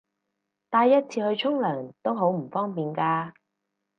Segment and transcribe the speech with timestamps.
[0.71, 3.33] 帶一次去沖涼都好唔方便㗎